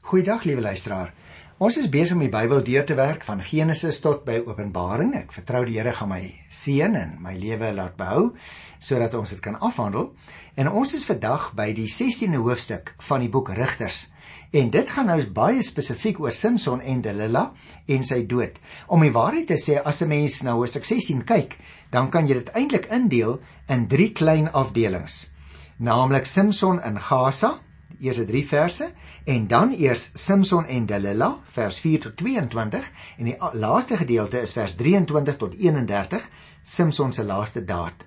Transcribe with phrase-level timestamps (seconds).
[0.00, 1.12] Goeiedag liewe luisteraar.
[1.58, 5.10] Ons is besig om die Bybel deur te werk van Genesis tot by Openbaring.
[5.18, 8.30] Ek vertrou die Here gaan my seën en my lewe laat behou
[8.80, 10.12] sodat ons dit kan afhandel.
[10.56, 14.06] En ons is vandag by die 16de hoofstuk van die boek Rigters.
[14.54, 17.50] En dit gaan nou baie spesifiek oor Samson en Delilah
[17.90, 18.56] en sy dood.
[18.86, 21.58] Om die waarheid te sê, as 'n mens nou Hoofstuk 16 kyk,
[21.90, 25.30] dan kan jy dit eintlik indeel in drie klein afdelings.
[25.78, 27.58] Naamlik Samson in Gaza,
[27.98, 28.92] die eerste 3 verse,
[29.28, 32.86] en dan eers Samson en Delilah, vers 4 tot 22,
[33.18, 36.28] en die laaste gedeelte is vers 23 tot 31,
[36.64, 38.06] Samson se laaste daad.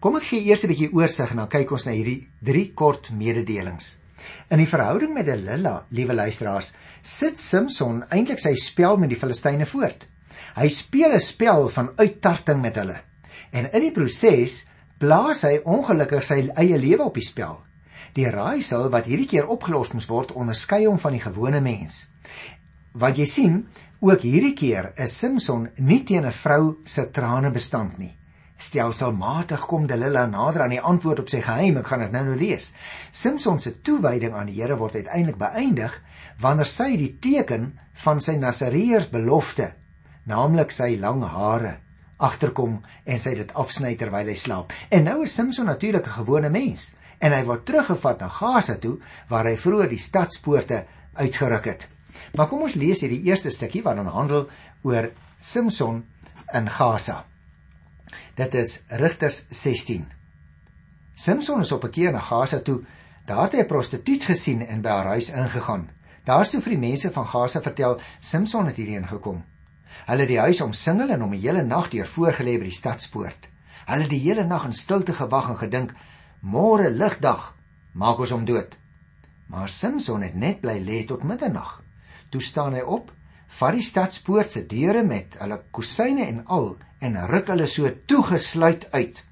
[0.00, 3.10] Kom ek gee eers 'n bietjie oorsig en dan kyk ons na hierdie drie kort
[3.12, 3.98] mededelings.
[4.48, 6.72] In die verhouding met Delilah, liewe luisteraars,
[7.02, 10.08] sit Samson eintlik sy spel met die Filistyne voort.
[10.56, 13.00] Hy speel 'n spel van uittarting met hulle.
[13.52, 14.66] En in die proses
[14.98, 17.60] plaas hy ongelukkig sy eie lewe op die spel.
[18.14, 22.06] Die raaisel wat hierdie keer opgelos moes word, onderskei hom van die gewone mens.
[22.92, 23.56] Wat jy sien,
[24.00, 28.14] ook hierdie keer is Samson nie teen 'n vrou se trane bestand nie
[28.56, 31.78] stelselmatig kom Delilah nader aan die antwoord op sy geheim.
[31.80, 32.70] Ek gaan dit nou nou lees.
[33.10, 35.96] Samson se toewyding aan die Here word uiteindelik beëindig
[36.42, 37.72] wanneer sy die teken
[38.04, 39.70] van sy Nasareërs belofte,
[40.26, 41.76] naamlik sy lang hare,
[42.18, 44.72] agterkom en sy dit afsny terwyl hy slaap.
[44.90, 46.94] En nou is Samson natuurlik 'n gewone mens
[47.24, 48.98] en hy word teruggevat na Gaza toe
[49.30, 50.84] waar hy vroeër die stadspoorte
[51.16, 51.86] uitgeruk het.
[52.36, 54.48] Maar kom ons lees hierdie eerste stukkie wat dan handel
[54.84, 55.08] oor
[55.40, 56.02] Samson
[56.54, 57.24] in Gaza.
[58.36, 60.04] Dit is Rigters 16.
[61.14, 62.82] Samson is op 'n keer na Gaza toe.
[63.26, 65.90] Daar het hy 'n prostituut gesien en by haar huis ingegaan.
[66.24, 69.44] Daar's toe vir die mense van Gaza vertel Samson het hierheen gekom.
[70.06, 73.50] Hulle het die huis omsingel en hom 'n hele nag deur voorgelê by die stadspoort.
[73.86, 75.94] Hulle het die hele nag in stilte gewag en gedink:
[76.44, 77.54] "Môre ligdag,
[77.92, 78.76] maak ons hom dood."
[79.48, 81.82] Maar Samson het net bly lê tot middernag.
[82.30, 83.12] Toe staan hy op,
[83.48, 88.88] vat die stadspoort se deure met hulle kusyne en al en ruk hulle so toegesluit
[88.92, 89.24] uit.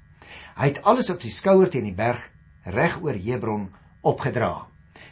[0.55, 2.21] Hy het alles op sy skouer teen die berg
[2.65, 3.67] reg oor Hebron
[4.01, 4.67] opgedra.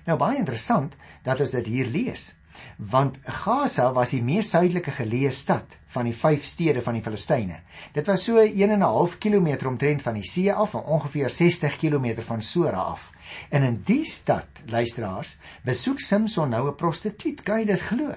[0.07, 2.31] Nou baie interessant dat ons dit hier lees,
[2.77, 7.61] want Gaza was die mees suidelike geleë stad van die vyf stede van die Filistyne.
[7.93, 11.29] Dit was so 1 en 'n half kilometer omtrent van die see af en ongeveer
[11.29, 13.11] 60 km van Sora af.
[13.49, 18.13] En in die stad, luisteraars, besoek Samson nou 'n prostituut, kan jy dit glo?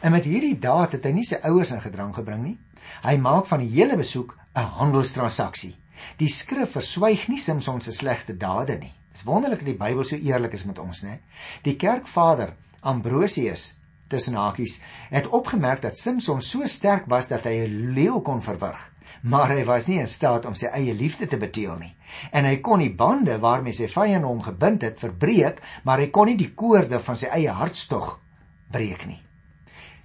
[0.00, 2.58] En met hierdie daad het hy nie sy ouers in gedrang gebring nie.
[3.02, 5.76] Hy maak van die hele besoek 'n handelstransaksie.
[6.16, 8.92] Die skrif verswyg nie Samson se slegte dade nie.
[9.12, 11.18] Dis wonderlik dat die Bybel so eerlik is met ons, né?
[11.62, 13.74] Die kerkvader Ambrosius
[14.10, 14.80] tussen hakies
[15.10, 18.80] het opgemerk dat Samson so sterk was dat hy 'n leeu kon verwrig,
[19.22, 21.96] maar hy was nie in staat om sy eie liefde te beteel nie.
[22.32, 26.26] En hy kon die bande waarmee sy vyand hom gebind het verbreek, maar hy kon
[26.26, 28.18] nie die koorde van sy eie hartstog
[28.70, 29.22] breek nie.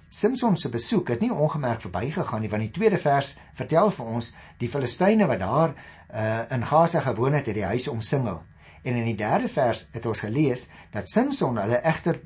[0.08, 4.34] Samson se besoek het nie ongemerk verbygegaan nie want die tweede vers vertel vir ons
[4.58, 8.42] die Filistyne wat daar uh, in Gaza gewoon het, het die huis omsingel.
[8.82, 12.20] En in die derde vers het ons gelees dat Samson hulle egter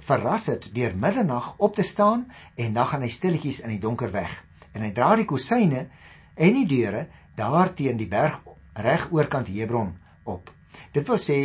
[0.00, 4.10] verras het deur middernag op te staan en dan gaan hy stilletjies in die donker
[4.10, 4.44] weg.
[4.72, 5.86] En hy dra die kusyne
[6.34, 7.06] en die deure
[7.36, 8.40] daar teen die berg
[8.74, 10.50] reg oorkant Hebron op.
[10.92, 11.40] Dit wil sê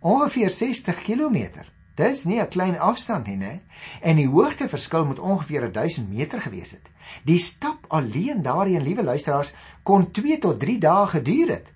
[0.00, 1.62] ongeveer 60 km
[1.94, 3.60] Dis nie 'n klein afstand nie, né?
[4.00, 6.88] En die hoogteverskil moet ongeveer 1000 meter gewees het.
[7.24, 11.72] Die stap alleen daarheen, liewe luisteraars, kon 2 tot 3 dae geduur het.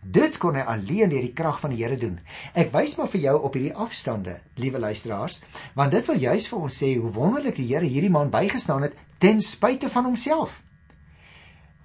[0.00, 2.20] Dit kon hy alleen deur die krag van die Here doen.
[2.56, 5.42] Ek wys maar vir jou op hierdie afstande, liewe luisteraars,
[5.76, 8.96] want dit wil juis vir ons sê hoe wonderlik die Here hierdie man bygestaan het
[9.20, 10.62] ten spyte van homself.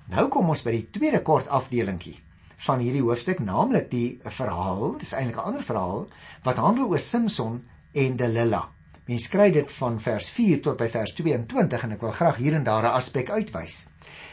[0.07, 2.19] Nou kom ons by die tweede kort afdelingkie
[2.65, 6.07] van hierdie hoofstuk, naamlik die verhaal, dis eintlik 'n ander verhaal
[6.43, 8.69] wat handel oor Samson en Delilah.
[9.05, 12.55] Mens kry dit van vers 4 tot by vers 22 en ek wil graag hier
[12.55, 13.87] en daar 'n aspek uitwys.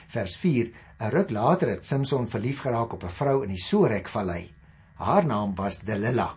[0.09, 0.71] Vers 4:
[1.03, 4.55] 'n Ruk later het Samson verlief geraak op 'n vrou in die Sorek-vallei.
[4.95, 6.31] Haar naam was Delilah.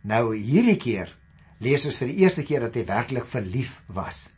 [0.00, 1.16] Nou hierdie keer
[1.58, 4.32] lees ons vir die eerste keer dat hy werklik verlief was.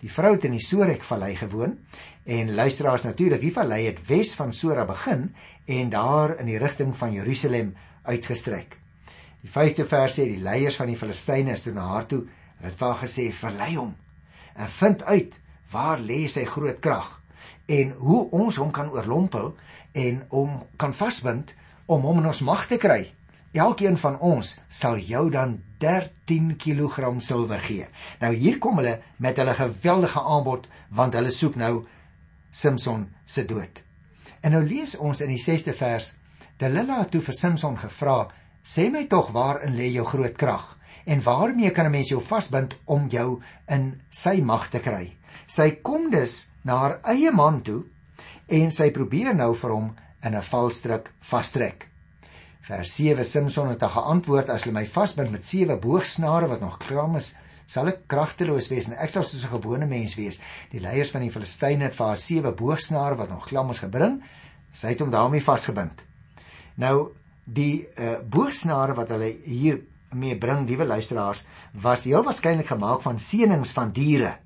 [0.00, 1.78] Die vrou het in die Sorek-vallei gewoon
[2.24, 5.34] en luisteraars natuurlik, die vallei het wes van Sora begin
[5.66, 8.76] en daar in die rigting van Jerusalem uitgestrek.
[9.40, 12.26] Die 5de vers sê die leiers van die Filistyne is toe na haar toe
[12.58, 13.94] en het vir gesê verlei hom
[14.54, 17.21] en vind uit waar lê sy groot krag
[17.72, 19.52] en hoe ons hom kan oorlompel
[19.96, 21.54] en hom kan vasbind
[21.86, 23.06] om hom in ons mag te kry.
[23.52, 27.88] Elkeen van ons sal jou dan 13 kg silwer gee.
[28.20, 31.84] Nou hier kom hulle met hulle geweldige aanbod want hulle soek nou
[32.52, 33.82] Samson se dood.
[34.40, 36.14] En nou lees ons in die 6ste vers:
[36.60, 38.28] Delilah het toe vir Samson gevra:
[38.64, 42.76] "Sê my tog waarin lê jou groot krag En waarmee kan 'n mens jou vasbind
[42.84, 45.16] om jou in sy mag te kry?
[45.46, 47.82] Sy kom dus na haar eie man toe
[48.48, 49.88] en sy probeer nou vir hom
[50.22, 51.88] in 'n valstrik vastrek.
[52.62, 56.78] Vers 7 Samson het haar geantwoord as hulle my vasbind met sewe boogsnare wat nog
[56.78, 57.34] klam is,
[57.66, 60.40] sal ek kragteloos wees en ek sal soos 'n gewone mens wees.
[60.70, 64.22] Die leiers van die Filistyne het vir haar sewe boogsnare wat nog klam is gebring.
[64.72, 66.02] Sy het hom daarmee vasgebind.
[66.76, 67.12] Nou
[67.44, 69.80] die uh, boogsnare wat hulle hier
[70.12, 74.38] mee bring, liewe luisteraars, was heel waarskynlik gemaak van seënings van diere.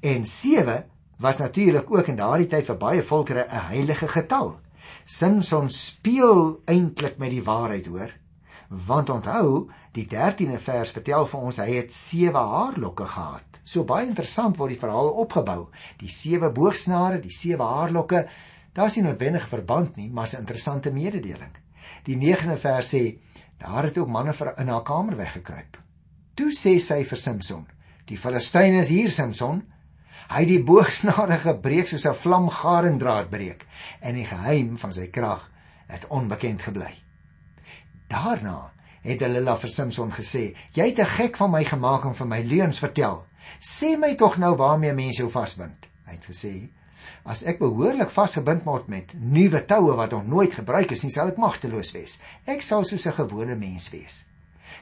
[0.00, 0.84] En 7
[1.18, 4.60] was natuurlik ook in daardie tyd vir baie volkere 'n heilige getal.
[5.04, 8.10] Samson speel eintlik met die waarheid, hoor.
[8.68, 13.60] Want onthou, die 13de vers vertel vir ons hy het sewe haarlokke gehad.
[13.64, 15.68] So baie interessant word die verhaal opgebou.
[15.98, 18.26] Die sewe boogsnare, die sewe haarlokke,
[18.72, 21.54] daar's nie noodwendige verband nie, maar 'n interessante mededeling.
[22.04, 23.18] Die 9de vers sê
[23.58, 25.78] daar het ook manne vir in haar kamer weggekruip.
[26.34, 27.66] Toe sê sy vir Samson:
[28.04, 29.73] "Die Filistyne is hier, Samson."
[30.28, 33.66] Hy het die boogsnare gebreek soos 'n vlam garendraad breek
[34.00, 35.50] en die geheim van sy krag
[35.86, 36.94] het onbekend gebly.
[38.08, 38.72] Daarna
[39.04, 42.40] het Delila vir Samson gesê: "Jy het 'n gek van my gemaak en vir my
[42.42, 43.26] leuns vertel.
[43.60, 46.68] Sê my tog nou waarmee mense jou vasbind." Hy het gesê:
[47.24, 51.28] "As ek behoorlik vasgebind word met nuwe toue wat nog nooit gebruik is nie, sal
[51.28, 52.18] ek magteloos wees.
[52.46, 54.24] Ek sal soos 'n gewone mens wees."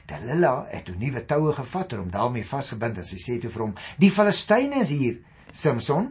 [0.05, 3.75] Delila het 'n nuwe toue gevat om daarmee vasgebind en sy sê toe vir hom:
[3.97, 5.19] "Die Filistyne is hier."
[5.53, 6.09] Samson.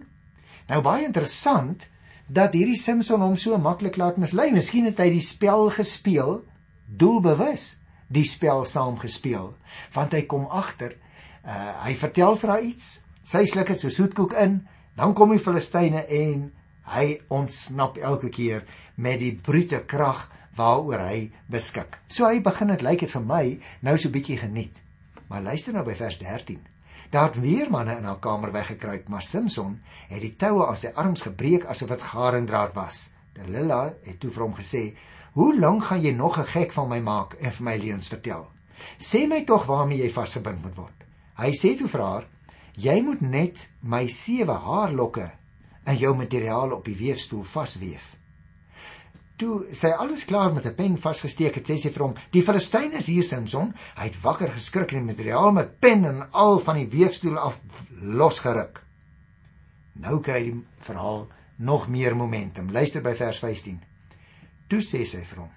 [0.70, 1.88] Nou baie interessant
[2.32, 4.50] dat hierdie Samson hom so maklik laat mislei.
[4.54, 6.40] Miskien het hy die spel gespeel
[6.86, 7.76] doelbewus,
[8.12, 9.54] die spel saam gespeel,
[9.94, 10.94] want hy kom agter,
[11.44, 12.90] uh, hy vertel vir haar iets.
[13.24, 14.60] Sy sluk dit so soetkoek in,
[14.98, 16.50] dan kom die Filistyne en
[16.92, 18.66] hy ontsnap elke keer
[19.00, 20.26] met die brute krag
[20.58, 22.00] waaroor hy beskik.
[22.12, 23.44] So hy begin dit lyk dit vir my
[23.86, 24.82] nou so bietjie geniet.
[25.30, 26.71] Maar luister nou by vers 13.
[27.12, 30.94] Daar het weer manne in haar kamer weggekruip, maar Samson het die toue aan sy
[30.96, 33.10] arms gebreek asof dit garendraad was.
[33.36, 34.80] Delila het toe vir hom gesê:
[35.36, 38.48] "Hoe lank gaan jy nog 'n gek van my maak en vir my leuns vertel?
[38.98, 41.04] Sê my tog waarmee jy vasgebind moet word."
[41.36, 42.26] Hy sê toe vir haar:
[42.76, 45.30] "Jy moet net my sewe haarlokke
[45.86, 48.16] in jou materiaal op die weefstoel vasweef."
[49.42, 52.96] Toe sy alles klaar met 'n pen vasgesteek het, sê sy vir hom: "Die Filistyne
[52.96, 56.76] is hier, Samson." Hy het wakker geskrik en die materiaal met pen en al van
[56.76, 57.60] die weefstoel af
[58.00, 58.82] losgeruk.
[59.92, 61.28] Nou kry die verhaal
[61.58, 62.70] nog meer momentum.
[62.70, 63.80] Luister by vers 15.
[64.68, 65.50] Toe sê sy vir hom: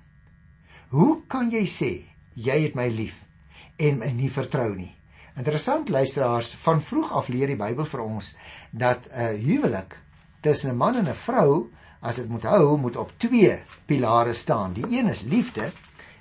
[0.89, 3.23] "Hoe kan jy sê jy het my lief
[3.77, 4.95] en my nie vertrou nie?"
[5.37, 8.35] Interessant luisteraars, van vroeg af leer die Bybel vir ons
[8.71, 9.97] dat 'n huwelik
[10.41, 11.69] tussen 'n man en 'n vrou
[11.99, 14.73] as dit moet hou, moet op twee pilare staan.
[14.73, 15.71] Die een is liefde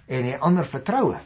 [0.06, 1.18] en die ander vertroue.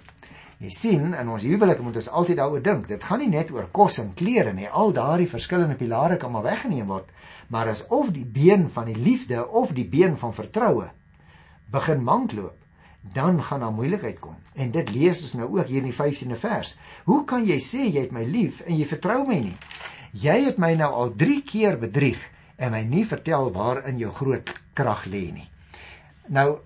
[0.59, 2.89] Jy sien, in ons huwelike moet ons altyd daaroor dink.
[2.91, 4.67] Dit gaan nie net oor kos en klere nie.
[4.67, 7.13] Al daardie verskillende pilare kan maar weggeneem word,
[7.49, 10.89] maar as of die been van die liefde of die been van vertroue
[11.71, 12.57] begin mankloop,
[13.15, 14.35] dan gaan daar moeilikheid kom.
[14.55, 16.75] En dit lees ons nou ook hier in die 15de vers.
[17.05, 19.57] Hoe kan jy sê jy het my lief en jy vertrou my nie?
[20.13, 22.19] Jy het my nou al 3 keer bedrieg
[22.59, 25.47] en my nie vertel waarin jou groot krag lê nie.
[26.29, 26.61] Nou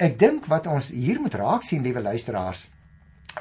[0.00, 2.68] ek dink wat ons hier moet raak sien liewe luisteraars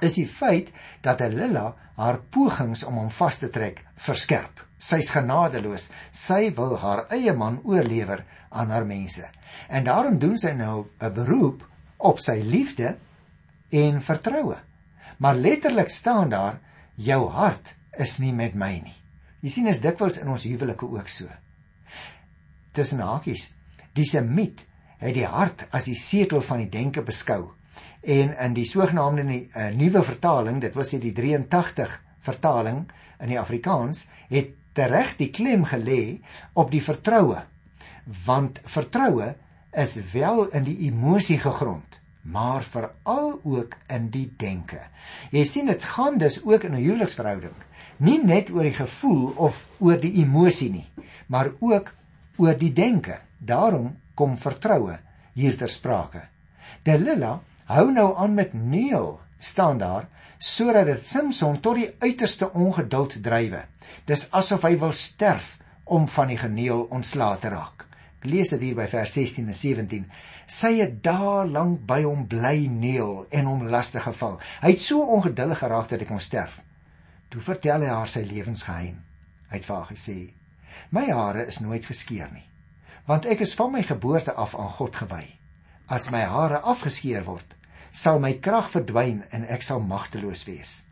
[0.05, 0.71] is die feit
[1.03, 4.61] dat Lilla haar pogings om hom vas te trek verskerp.
[4.79, 5.89] Sy's genadeloos.
[6.15, 9.25] Sy wil haar eie man oorlewer aan haar mense.
[9.67, 11.65] En daarom doen sy nou 'n beroep
[11.97, 12.95] op sy liefde
[13.69, 14.57] en vertroue.
[15.17, 16.59] Maar letterlik staan daar
[16.95, 18.95] jou hart is nie met my nie.
[19.41, 21.27] Jy sien is dikwels in ons huwelike ook so
[22.71, 23.49] tussen hakies.
[23.93, 24.65] Die Semiet
[24.99, 27.51] het die hart as die setel van die denke beskou.
[28.01, 32.85] En in die sogenaamde uh, nuwe vertaling, dit was die 83 vertaling
[33.19, 36.19] in die Afrikaans, het tereg die klem gelê
[36.53, 37.43] op die vertroue.
[38.25, 39.33] Want vertroue
[39.71, 44.81] is wel in die emosie gegrond, maar veral ook in die denke.
[45.31, 47.67] Jy sien dit gaan dus ook in 'n huweliksverhouding
[47.99, 50.87] nie net oor die gevoel of oor die emosie nie,
[51.27, 51.91] maar ook
[52.39, 53.19] oor die denke.
[53.37, 54.97] Daarom kom vertroue
[55.35, 56.25] hier ter sprake.
[56.83, 60.07] Delila hou nou aan met neel staan daar
[60.39, 63.65] sodat dit Samson tot die uiterste ongeduld drywe.
[64.07, 67.85] Dis asof hy wil sterf om van die geneel ontslae te raak.
[68.19, 70.07] Ek lees dit hier by vers 16 en 17.
[70.49, 74.39] Sy het daar lank by hom bly neel en hom lastig geval.
[74.63, 76.59] Hy het so ongeduldig geraak dat hy kon sterf.
[77.29, 78.99] Toe vertel hy haar sy lewensgeheim.
[79.51, 80.17] Hy het vir haar gesê:
[80.89, 82.47] My hare is nooit geskeer nie,
[83.05, 85.25] want ek is van my geboorte af aan God gewy.
[85.87, 87.55] As my hare afgeskeer word,
[87.91, 90.83] sal my krag verdwyn en ek sal magteloos wees.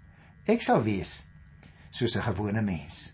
[0.48, 1.26] ek sal wees
[1.92, 3.12] soos 'n gewone mens.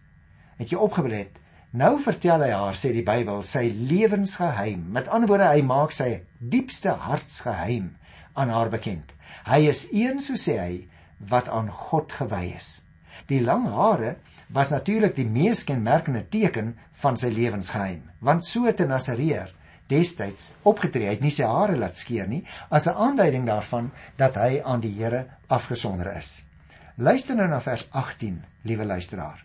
[0.58, 1.40] Het jy opgeblet?
[1.74, 4.92] Nou vertel hy haar, sê die Bybel, sy lewensgeheim.
[4.92, 7.96] Met ander woorde, hy maak sy diepste hartsgeheim
[8.34, 9.14] aan haar bekend.
[9.46, 10.88] Hy is een, so sê hy,
[11.18, 12.84] wat aan God gewy is.
[13.28, 14.18] Die lang hare
[14.54, 19.54] was natuurlik die mees kenmerkende teken van sy lewensgeheim, want so het 'n Nasareer
[19.90, 21.08] destyds opgetree.
[21.08, 24.80] Hy het nie sy hare laat skeer nie as 'n aanduiding daarvan dat hy aan
[24.80, 26.46] die Here afgesonder is.
[26.98, 29.44] Luister nou na vers 18, liewe luisteraar.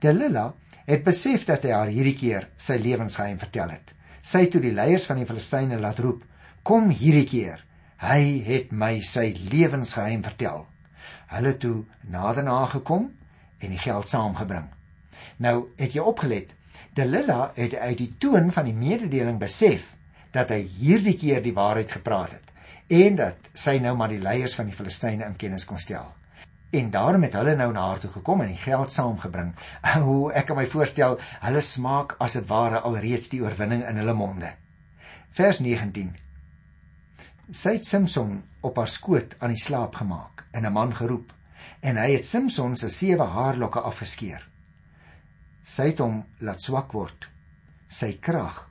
[0.00, 0.54] Delila
[0.86, 3.94] het besef dat hy haar hierdie keer sy lewensgeheim vertel het.
[4.22, 6.24] Sy het toe die leiers van die Filistyne laat roep:
[6.62, 7.64] "Kom hierdie keer.
[7.96, 10.66] Hy het my sy lewensgeheim vertel."
[11.26, 13.10] Hulle toe nader na gekom
[13.62, 14.68] en die geld saamgebring.
[15.36, 16.54] Nou, het jy opgelet?
[16.94, 19.94] Delila het uit die toon van die mededeling besef
[20.32, 22.50] dat hy hierdie keer die waarheid gepraat het
[22.92, 26.10] en dat sy nou maar die leiers van die Filistyne in kennis kon stel.
[26.72, 29.52] En daarom het hulle nou na haar toe gekom en die geld saamgebring.
[30.06, 34.16] Hoe ek kan my voorstel, hulle smaak as dit ware alreeds die oorwinning in hulle
[34.16, 34.52] monde.
[35.36, 36.14] Vers 19.
[37.52, 41.32] Sy het Samson op haar skoot aan die slaap gemaak en 'n man geroep
[41.80, 44.42] en hy het Samson se sewe haarlokke afgeskeer.
[45.62, 47.28] Sy het hom laat swak word.
[47.88, 48.66] Sy krag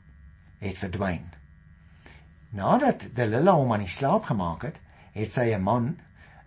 [0.61, 1.27] het verdwyn.
[2.51, 4.79] Nadat Delila hom aan die slaap gemaak het,
[5.15, 5.99] het sy 'n man,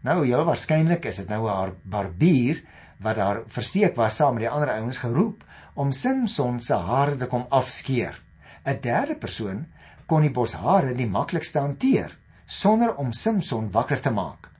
[0.03, 2.63] nou heel waarskynlik is dit nou haar barbier
[2.99, 7.27] wat daar versteek was saam met die ander ouens geroep om Samson se hare te
[7.27, 8.21] kom afskeer.
[8.67, 9.67] 'n Derde persoon
[10.07, 14.51] kon die bos hare nie maklikste hanteer sonder om Samson wakker te maak.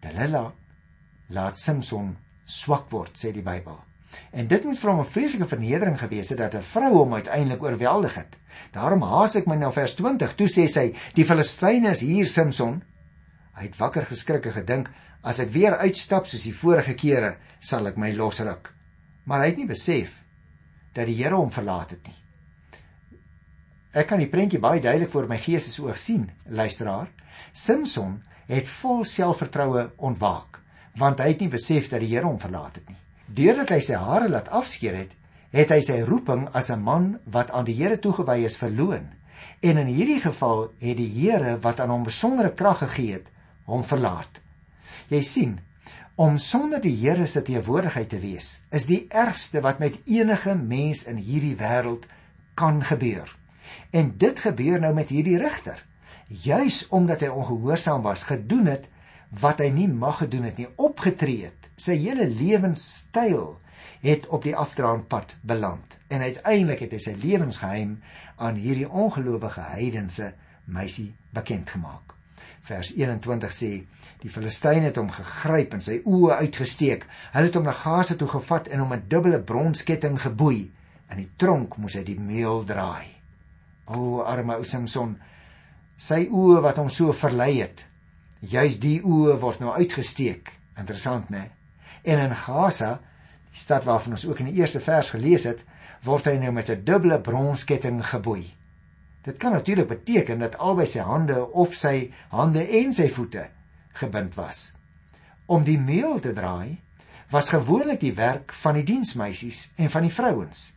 [0.00, 0.52] Delila
[1.30, 3.78] laat Samson swak word, sê die Bybel.
[4.34, 7.62] En dit moet vir hom 'n vreeslike vernedering gewees het dat 'n vrou hom uiteindelik
[7.62, 8.36] oorweldig het.
[8.72, 10.34] Daarom haas ek my na vers 20.
[10.34, 12.82] Toe sê sy: "Die Filistyne is hier, Samson."
[13.54, 14.90] Hy het wakker geskrik en gedink:
[15.22, 18.72] "As ek weer uitstap soos die vorige kere, sal ek my losruk."
[19.24, 20.24] Maar hy het nie besef
[20.92, 22.16] dat die Here hom verlaat het nie.
[23.92, 27.08] Ek kan die prentjie baie duidelik voor my geesesoog sien, luisteraar.
[27.52, 30.60] Samson het vol selfvertroue ontwaak
[30.98, 32.98] want hy het nie besef dat die Here hom verlaat het nie.
[33.26, 35.14] Deurdat hy sy hare laat afskeer het,
[35.54, 39.08] het hy sy roeping as 'n man wat aan die Here toegewy is verloon.
[39.60, 43.30] En in hierdie geval het die Here wat aan hom besondere krag gegee het,
[43.64, 44.40] hom verlaat.
[45.08, 45.60] Jy sien,
[46.14, 51.04] om sonder die Here se teenwoordigheid te wees, is die ergste wat met enige mens
[51.04, 52.06] in hierdie wêreld
[52.54, 53.36] kan gebeur.
[53.90, 55.86] En dit gebeur nou met hierdie regter.
[56.28, 58.88] Juis omdat hy ongehoorsaam was, gedoen het
[59.30, 61.70] wat hy nie mag gedoen het nie, opgetree het.
[61.78, 63.58] Sy hele lewenstyl
[64.02, 67.98] het op die afdraanpad beland en uiteindelik het hy sy lewensgeheim
[68.40, 70.32] aan hierdie ongelowige heidense
[70.64, 72.16] meisie bekend gemaak.
[72.66, 73.70] Vers 21 sê:
[74.20, 77.06] Die Filistyne het hom gegryp en sy oë uitgesteek.
[77.32, 80.70] Hulle het hom na Gaza toe gevat en hom 'n dubbele bronsketting geboei.
[81.10, 83.16] In die tronk moes hy die meel draai.
[83.86, 85.18] O arme ou Samson,
[85.96, 87.89] sy oë wat hom so verlei het,
[88.40, 90.48] Juis die oë word nou uitgesteek.
[90.80, 91.50] Interessant, né?
[92.02, 92.94] En in Gaza,
[93.52, 95.60] die stad waarvan ons ook in die eerste vers gelees het,
[96.04, 98.54] word hy nou met 'n dubbele bronsketting geboei.
[99.22, 103.48] Dit kan natuurlik beteken dat albei sy hande of sy hande en sy voete
[103.92, 104.72] gebind was.
[105.46, 106.80] Om die meel te draai
[107.30, 110.72] was gewoonlik die werk van die diensmeisies en van die vrouens.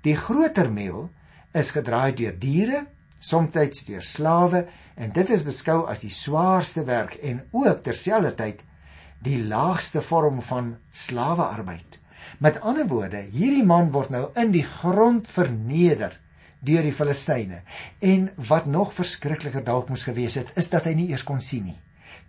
[0.00, 1.10] Die groter meel
[1.52, 2.86] is gedraai deur diere,
[3.18, 3.52] soms
[3.86, 4.66] deur slawe
[4.98, 8.64] en dit is beskou as die swaarste werk en ook terselfdertyd
[9.22, 11.98] die laagste vorm van slawearbeid.
[12.38, 16.18] Met ander woorde, hierdie man word nou in die grond verneder
[16.60, 17.62] deur die Filistyne.
[18.02, 21.70] En wat nog verskrikliker dalk moes gewees het, is dat hy nie eers kon sien
[21.70, 21.78] nie.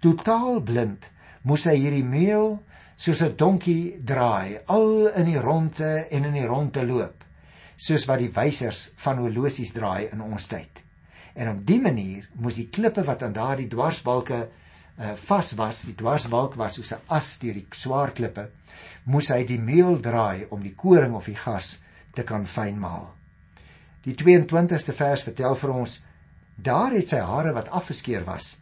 [0.01, 1.09] Totaal blind
[1.41, 2.59] moes hy hierdie meel
[2.99, 7.23] soos 'n donkie draai, al in die ronde en in die ronde loop,
[7.77, 10.83] soos wat die wysers van horlosies draai in ons tyd.
[11.39, 15.95] En op die manier moes die klippe wat aan daardie dwarsbalke uh, vas was, die
[15.95, 18.49] dwarsbalk was soos 'n as deur die swaar klippe,
[19.05, 21.79] moes hy die meel draai om die koring of die gas
[22.13, 23.07] te kan fynmaal.
[24.03, 26.01] Die 22ste vers vertel vir ons
[26.55, 28.57] daar het sy hare wat afgeskeer was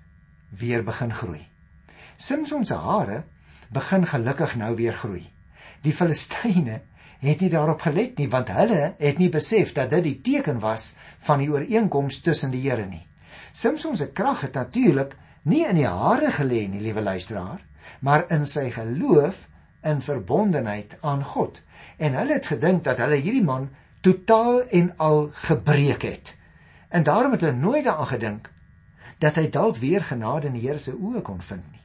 [0.50, 1.48] weer begin groei.
[2.17, 3.24] Samson se hare
[3.74, 5.25] begin gelukkig nou weer groei.
[5.81, 6.81] Die Filistyne
[7.19, 10.93] het nie daarop gelet nie want hulle het nie besef dat dit die teken was
[11.25, 13.05] van die ooreenkoms tussen die Here nie.
[13.51, 17.62] Samson se krag het natuurlik nie in die hare gelê nie, liewe luisteraar,
[18.01, 19.47] maar in sy geloof
[19.88, 21.62] in verbondenheid aan God.
[21.97, 23.69] En hulle het gedink dat hulle hierdie man
[24.01, 26.36] totaal en al gebreek het.
[26.89, 28.51] En daarom het hulle nooit daaraan gedink
[29.19, 31.81] dat hy dalk weer genade in die Here se oë kon vind nie.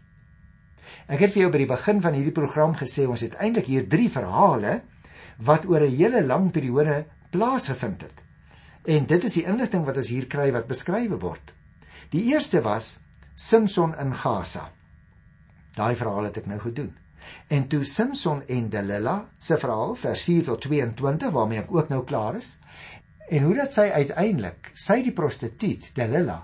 [1.08, 3.86] Ek het vir jou by die begin van hierdie program gesê ons het eintlik hier
[3.88, 4.80] 3 verhale
[5.44, 8.22] wat oor 'n hele lang periode plaasgevind het.
[8.84, 11.52] En dit is die inligting wat ons hier kry wat beskryf word.
[12.10, 13.00] Die eerste was
[13.34, 14.70] Samson in Gaza.
[15.74, 16.92] Daai verhaal het ek nou gedoen.
[17.48, 22.04] En toe Samson en Delilah se verhaal vers 4 tot 22 waarmee ek ook nou
[22.04, 22.58] klaar is.
[23.28, 26.42] En hoe dat sy uiteindelik, sy die prostituut Delilah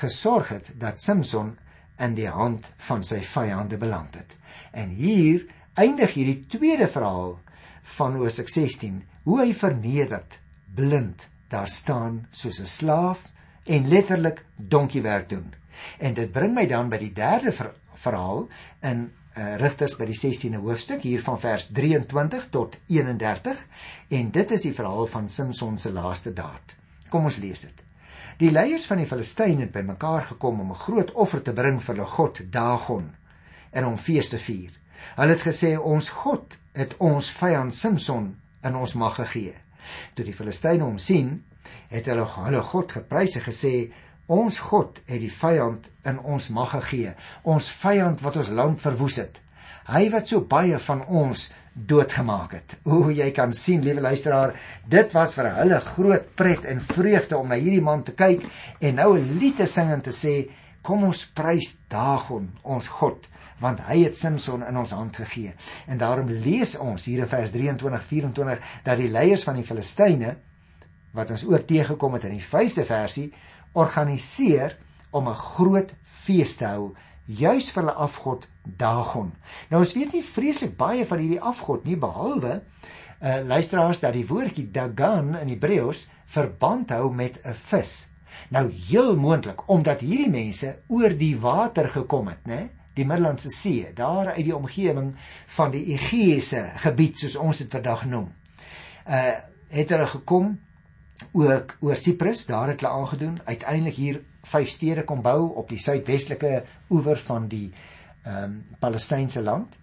[0.00, 1.54] gesorg het dat Samson
[2.02, 4.36] in die hand van sy vyande beland het.
[4.72, 5.46] En hier
[5.78, 7.38] eindig hierdie tweede verhaal
[7.84, 10.38] van Hosea 16, hoe hy vernederd,
[10.74, 13.20] blind daar staan soos 'n slaaf
[13.64, 15.54] en letterlik donkiewerk doen.
[15.98, 18.48] En dit bring my dan by die derde ver verhaal
[18.80, 23.66] in uh, Rigters by die 16de hoofstuk hier van vers 23 tot 31
[24.08, 26.76] en dit is die verhaal van Samson se laaste daad.
[27.08, 27.82] Kom ons lees dit.
[28.38, 31.94] Die leiers van die Filistyne het bymekaar gekom om 'n groot offer te bring vir
[31.94, 33.14] hulle god Dagon
[33.70, 34.70] en om fees te vier.
[35.16, 38.32] Hulle het gesê ons God het ons vyand Samson
[38.64, 39.54] in ons mag gegee.
[40.14, 41.42] Toe die Filistyne hom sien,
[41.92, 43.74] het hulle hulle God geprys en gesê
[44.32, 47.12] ons God het die vyand in ons mag gegee,
[47.44, 49.40] ons vyand wat ons land verwoes het.
[49.84, 52.76] Hy wat so baie van ons doodgemaak het.
[52.86, 54.54] O, jy kan sien, liewe luisteraar,
[54.88, 58.46] dit was vir hulle groot pret en vreugde om na hierdie man te kyk
[58.80, 60.48] en nou 'n lied te sing en te sê,
[60.82, 65.54] kom ons prys Dagon, ons God, want hy het Samson in ons hand gegee.
[65.86, 70.36] En daarom lees ons hier in vers 23-24 dat die leiers van die Filistyne
[71.14, 73.32] wat ons ook teëgekom het in die 5de versie
[73.72, 74.76] organiseer
[75.10, 76.94] om 'n groot fees te hou
[77.26, 79.32] juis vir hulle afgod Dagon.
[79.70, 82.62] Nou ons weet nie vreeslik baie van hierdie afgod nie behalwe
[83.24, 88.08] uh luisteraars dat die woordjie Dagon in Hebreëus verband hou met 'n vis.
[88.48, 92.68] Nou heel moontlik omdat hierdie mense oor die water gekom het, né?
[92.94, 95.14] Die Middellandse See, daar uit die omgewing
[95.56, 98.30] van die Egeïese gebied soos ons dit vandag noem.
[99.06, 99.34] Uh
[99.74, 100.52] het hulle gekom
[101.32, 105.80] ook oor Siprus, daar het hulle aangedoen, uiteindelik hier vyf stede kom bou op die
[105.82, 107.72] suidwestelike oewer van die
[108.22, 109.80] ehm um, Palestynse land.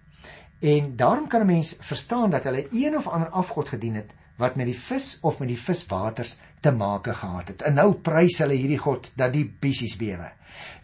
[0.60, 4.56] En daarom kan 'n mens verstaan dat hulle een of ander afgod gedien het wat
[4.56, 7.62] met die vis of met die viswaters te maak gehad het.
[7.66, 10.30] En nou prys hulle hierdie god dat die bissies bewe.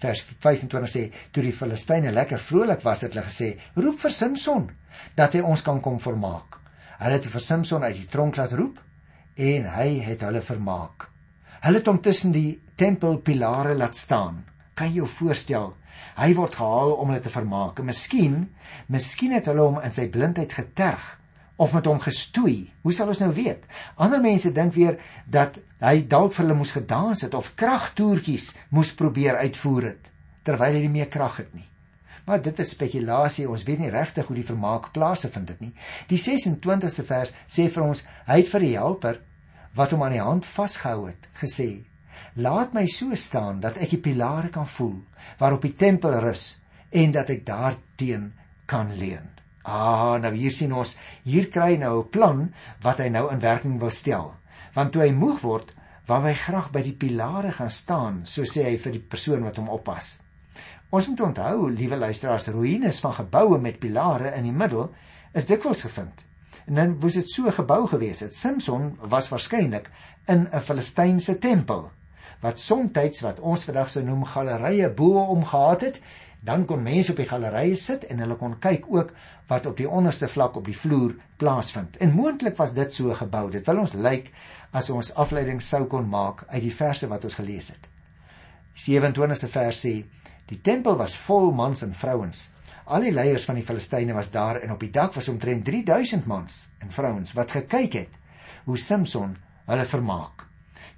[0.02, 4.70] Vers 25 sê: "Toe die Filistyne lekker vrolik was, het hulle gesê: "Roep vir Samson
[5.14, 6.58] dat hy ons kan kom vermaak."
[6.98, 8.78] Hulle het vir Samson uit die tronk laat roep
[9.37, 11.08] en hy het hulle vermaak.
[11.61, 14.44] Hulle het hom tussen die tempelpilare laat staan.
[14.74, 15.76] Kan jy jou voorstel?
[16.16, 17.82] Hy word gehaal om hulle te vermaak.
[17.82, 18.48] Miskien,
[18.87, 21.17] miskien het hulle hom in sy blindheid geterg
[21.59, 22.68] of met hom gestoei.
[22.87, 23.64] Hoe sal ons nou weet?
[23.99, 28.92] Ander mense dink weer dat hy dalk vir hulle moes gedans het of kragtoertjies moes
[28.94, 30.12] probeer uitvoer het
[30.47, 31.66] terwyl hy nie meer krag het nie.
[32.25, 33.49] Maar dit is spekulasie.
[33.49, 35.73] Ons weet nie regtig hoe die vermaak plaasvind dit nie.
[36.09, 39.21] Die 26ste vers sê vir ons hy het vir die helper
[39.77, 41.71] wat hom aan die hand vasgehou het gesê
[42.38, 44.99] Laat my so staan dat ek die pilare kan voel
[45.40, 48.31] waarop die tempel rus en dat ek daarteen
[48.66, 49.38] kan leun.
[49.68, 50.94] Ah, nou hier sien ons,
[51.28, 52.38] hier kry hy nou 'n plan
[52.83, 54.33] wat hy nou in werking wil stel.
[54.74, 55.74] Want toe hy moeg word,
[56.07, 59.57] wou hy graag by die pilare gaan staan, so sê hy vir die persoon wat
[59.57, 60.18] hom oppas.
[60.90, 64.94] Ons moet onthou, liewe luisteraars, ruïnes van geboue met pilare in die middel
[65.35, 66.24] is dikwels gevind.
[66.66, 68.35] En dan was dit so gebou gewees het.
[68.35, 69.90] Samson was waarskynlik
[70.26, 71.90] in 'n Filistynse tempel
[72.40, 76.00] wat soms wat ons vandag sou noem gallerye bo om gehad het,
[76.40, 79.12] dan kon mense op die gallerye sit en hulle kon kyk ook
[79.51, 81.96] wat op die onderste vlak op die vloer plaasvind.
[81.96, 83.48] En moontlik was dit so gebou.
[83.51, 84.31] Dit wil ons lyk
[84.70, 87.88] as ons afleiding sou kon maak uit die verse wat ons gelees het.
[88.79, 89.94] 27ste vers sê:
[90.48, 92.48] Die tempel was vol mans en vrouens.
[92.88, 96.27] Al die leiers van die Filistyne was daar en op die dak was omtrent 3000
[96.27, 98.20] mans en vrouens wat gekyk het
[98.64, 99.37] hoe Samson
[99.68, 100.47] hulle vermaak.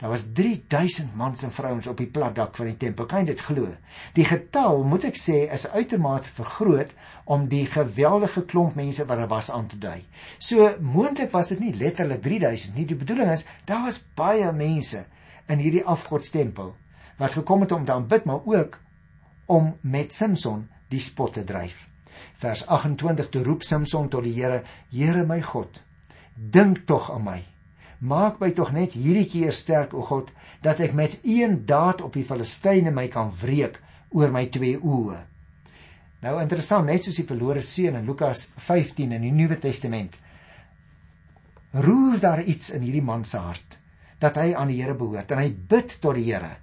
[0.00, 3.04] Daar was 3000 mans en vrouens op die plat dak van die tempel.
[3.06, 3.74] Kan jy dit glo?
[4.16, 6.94] Die getal, moet ek sê, is uitermate vergroot
[7.28, 9.98] om die geweldige klomp mense wat daar was aan te dui.
[10.38, 12.86] So moontlik was dit nie letterlik 3000 nie.
[12.88, 15.04] Die bedoeling is daar was baie mense
[15.52, 16.72] in hierdie afgodstempel
[17.20, 18.80] wat gekom het om te aanbid, maar ook
[19.52, 21.84] om met Samson die spot te dryf.
[22.40, 25.82] Vers 28 toe roep Samson tot die Here: Here my God,
[26.32, 27.49] dink tog aan my
[28.00, 30.30] Maak my tog net hierdie keer sterk, o God,
[30.64, 33.76] dat ek met een daad op die Filistyne my kan wreek
[34.16, 35.18] oor my twee oë.
[36.24, 40.18] Nou interessant, net soos die verlore seun in Lukas 15 in die Nuwe Testament.
[41.72, 43.78] Roer daar iets in hierdie man se hart
[44.20, 46.58] dat hy aan die Here behoort en hy bid tot die Here.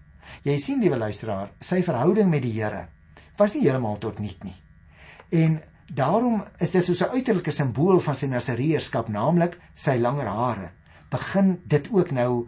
[0.45, 2.87] Jy sien liewe luisteraar, sy verhouding met die Here
[3.37, 4.55] was nie heeltemal tot niet nie.
[5.29, 5.59] En
[5.93, 10.69] daarom is dit soos 'n uiterlike simbool van sy Nasareërskap, naamlik sy langer hare.
[11.09, 12.47] Begin dit ook nou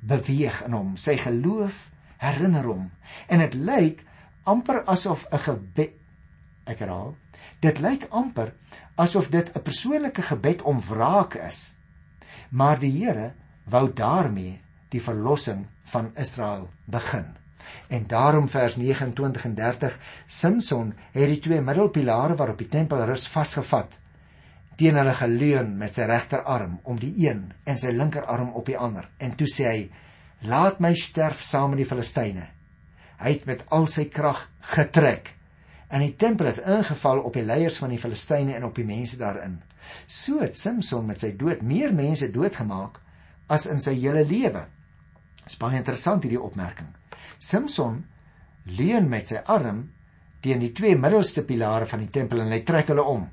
[0.00, 0.96] beweeg in hom.
[0.96, 2.90] Sy geloof herinner hom.
[3.28, 4.04] En dit lyk
[4.44, 5.94] amper asof 'n gebed
[6.66, 7.14] ek herhaal
[7.64, 8.52] dit lyk amper
[9.00, 11.76] asof dit 'n persoonlike gebed om wraak is.
[12.50, 13.32] Maar die Here
[13.64, 17.36] wou daarmee die verlossing van Israel begin.
[17.88, 23.28] En daarom vers 29 en 30 Samson het die twee middelpilare waarop die tempel rus
[23.28, 23.98] vasgevat
[24.76, 29.08] teen hulle geleun met sy regterarm om die een en sy linkerarm op die ander.
[29.18, 29.86] En toe sê hy
[30.48, 32.50] laat my sterf saam met die Filistyne.
[33.16, 35.32] Hy het met al sy krag getrek.
[35.88, 39.16] En die tempel het ingeval op die leiers van die Filistyne en op die mense
[39.16, 39.62] daarin.
[40.06, 43.00] So het Samson met sy dood meer mense doodgemaak
[43.48, 44.66] as in sy hele lewe.
[45.46, 46.90] Is baie interessant hierdie opmerking.
[47.38, 48.02] Samson
[48.66, 49.86] leun met sy arm
[50.44, 53.24] teen die twee middelste pilare van die tempel en hy trek hulle om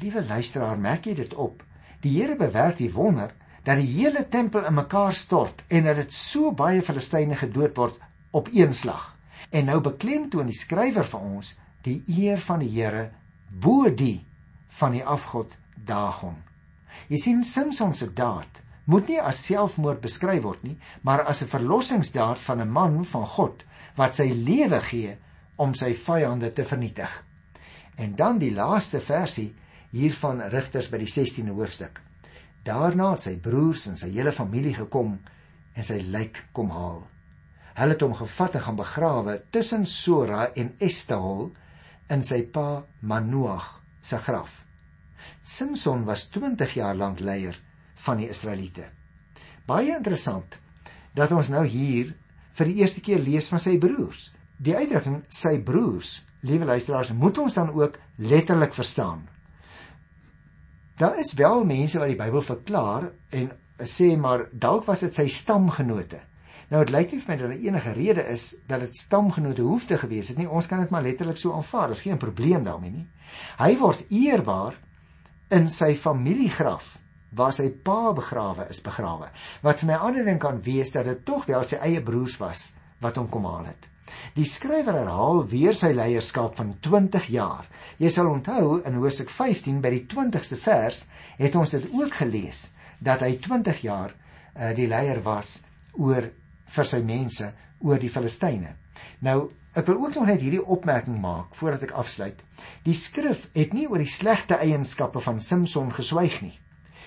[0.00, 1.62] liewe luisteraar merk jy dit op
[2.02, 6.12] die Here bewerk die wonder dat die hele tempel in mekaar stort en dat dit
[6.12, 7.98] so baie Filistyne gedood word
[8.30, 9.12] op een slag.
[9.50, 11.54] En nou beklemtoon die skrywer vir ons
[11.86, 13.10] die eer van die Here
[13.48, 14.24] bo die
[14.78, 16.40] van die afgod Dagon.
[17.08, 21.52] Jy sien Samson se daad moet nie as selfmoord beskryf word nie, maar as 'n
[21.54, 23.64] verlossingsdaad van 'n man van God
[23.96, 25.16] wat sy lewe gee
[25.56, 27.24] om sy vyande te vernietig.
[27.96, 29.54] En dan die laaste versie
[29.92, 32.00] hiervan Rigters by die 16de hoofstuk.
[32.64, 35.16] Daarna het sy broers en sy hele familie gekom
[35.74, 37.02] en sy lijk kom haal.
[37.76, 41.50] Hulle het hom gevat en gaan begrawe tussen Sora en Estaol
[42.12, 43.68] in sy pa Manoag
[44.04, 44.62] se graf.
[45.42, 47.56] Samson was 20 jaar lank leier
[48.04, 48.90] van die Israeliete.
[49.66, 50.58] Baie interessant
[51.14, 52.12] dat ons nou hier
[52.58, 54.30] vir die eerste keer lees van sy broers.
[54.62, 59.24] Die uitdrukking sy broers, liewe luisteraars, moet ons dan ook letterlik verstaan.
[61.02, 63.48] Daar is wel mense wat die Bybel verklaar en
[63.90, 66.20] sê maar dalk was dit sy stamgenote.
[66.70, 69.88] Nou dit lyk nie vir my dat daar enige rede is dat dit stamgenote hoef
[69.90, 70.46] te gewees het nie.
[70.46, 71.90] Ons kan dit maar letterlik so aanvaar.
[71.90, 73.06] Daar's geen probleem daarmee nie.
[73.58, 74.78] Hy word eerbaar
[75.50, 76.94] in sy familiegraf
[77.34, 79.32] waar sy pa begrawe is begrawe.
[79.66, 82.68] Wat vir my ander ding kan wees dat dit tog wel sy eie broers was
[83.02, 83.91] wat hom kom haal het.
[84.36, 87.66] Die skrywer herhaal weer sy leierskap van 20 jaar.
[87.98, 91.04] Jy sal onthou in Hosea 15 by die 20ste vers
[91.38, 92.70] het ons dit ook gelees
[93.02, 95.60] dat hy 20 jaar uh, die leier was
[95.98, 96.30] oor
[96.72, 97.50] vir sy mense
[97.82, 98.76] oor die Filistyne.
[99.26, 102.38] Nou, ek wil ook nog net hierdie opmerking maak voordat ek afsluit.
[102.86, 106.54] Die skrif het nie oor die slegte eienskappe van Samson geswyg nie.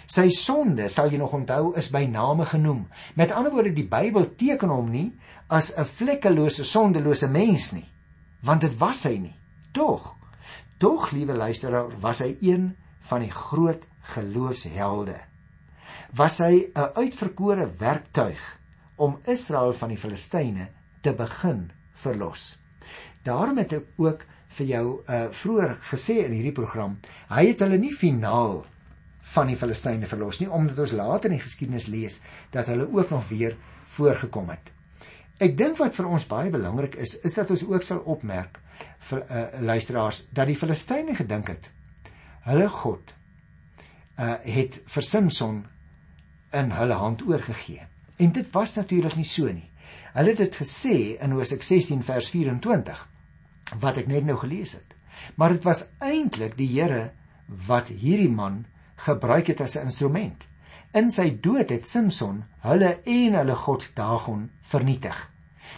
[0.08, 2.86] Sy sonde, sal jy nog onthou, is by name genoem.
[3.16, 5.14] Met ander woorde, die Bybel teken hom nie
[5.48, 7.90] as 'n vlekkelose, sondelose mens nie,
[8.42, 9.36] want dit was hy nie.
[9.72, 10.16] Tog,
[10.78, 15.20] tog liewe luisteraar, was hy een van die groot geloofshelde.
[16.14, 18.40] Was hy 'n uitverkore werktuig
[18.96, 20.70] om Israel van die Filistyne
[21.02, 22.58] te begin verlos.
[23.24, 24.26] Daarom het ek ook
[24.58, 28.66] vir jou uh vroeër gesê in hierdie program, hy het hulle nie finaal
[29.34, 32.20] van die Filistyne verlos nie omdat ons later in die geskiedenis lees
[32.54, 33.58] dat hulle ook nog weer
[33.96, 34.72] voorgekom het.
[35.42, 38.62] Ek dink wat vir ons baie belangrik is, is dat ons ook sal opmerk
[39.10, 41.72] vir uh, luisteraars dat die Filistyne gedink het
[42.46, 43.14] hulle God
[44.22, 45.64] uh het vir Samson
[46.56, 47.84] in hulle hand oorgegee.
[48.16, 49.68] En dit was natuurlik nie so nie.
[50.14, 53.02] Hulle het dit gesê in Hosea 16 vers 24
[53.82, 54.94] wat ek net nou gelees het.
[55.36, 57.10] Maar dit was eintlik die Here
[57.68, 58.64] wat hierdie man
[58.96, 60.48] gebruik het as 'n instrument.
[60.94, 65.32] In sy dood het Samson hulle en hulle god Dagon vernietig.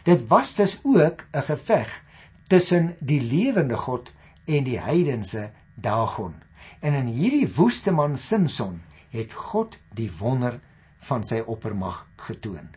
[0.03, 2.03] Dit was dus ook 'n geveg
[2.47, 4.11] tussen die lewende God
[4.45, 6.33] en die heidense Dagon.
[6.79, 10.59] En in hierdie woeste man Samson het God die wonder
[10.99, 12.69] van sy oppermag getoon.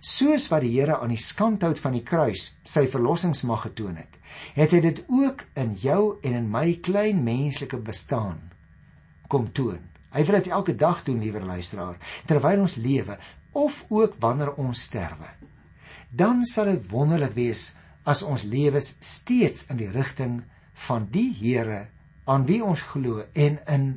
[0.00, 4.18] Soos wat die Here aan die skandhout van die kruis sy verlossingsmag getoon het,
[4.54, 8.53] het hy dit ook in jou en in my klein menslike bestaan
[9.28, 9.80] kom toon.
[10.14, 13.18] Hy wil dit elke dag doen, liewe luisteraar, terwyl ons lewe
[13.52, 15.30] of ook wanneer ons sterwe.
[16.10, 17.72] Dan sal dit wonderlik wees
[18.06, 20.42] as ons lewens steeds in die rigting
[20.86, 21.86] van die Here
[22.30, 23.88] aan wie ons glo en in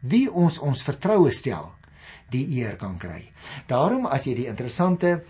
[0.00, 1.68] wie ons ons vertroue stel,
[2.32, 3.28] die eer kan kry.
[3.68, 5.20] Daarom as jy die interessante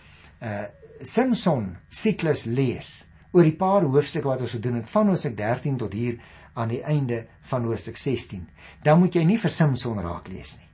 [0.40, 0.68] uh
[1.02, 3.00] Samson siklus lees
[3.34, 6.20] oor die paar hoofstukke wat ons gedoen het van ons 13 tot hier
[6.54, 8.48] aan die einde van Hoofstuk 16,
[8.82, 10.68] dan moet jy nie vir Samson raak lees nie.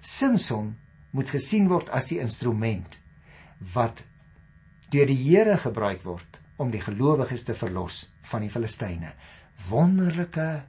[0.00, 0.76] Samson
[1.10, 3.00] moet gesien word as die instrument
[3.74, 4.04] wat
[4.90, 9.12] deur die Here gebruik word om die gelowiges te verlos van die Filistyne.
[9.68, 10.62] wonderlike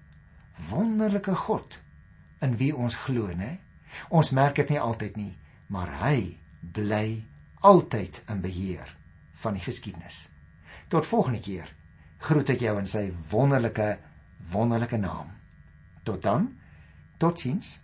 [0.69, 1.80] wonderlike God
[2.41, 3.60] in wie ons glo, né?
[4.10, 5.34] Ons merk dit nie altyd nie,
[5.67, 7.23] maar hy bly
[7.65, 8.89] altyd in beheer
[9.43, 10.27] van die geskiedenis.
[10.89, 11.69] Tot volgende keer.
[12.21, 13.95] Groet ek jou in sy wonderlike
[14.51, 15.27] wonderlike naam.
[16.03, 16.57] Tot dan.
[17.17, 17.79] Totsiens.